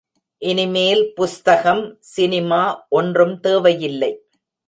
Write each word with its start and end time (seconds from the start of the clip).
இனிமேல் 0.41 1.03
புஸ்தகம், 1.15 1.83
சினிமா 1.99 2.61
ஒன்றும் 2.89 3.39
தேவையில்லை. 3.39 4.11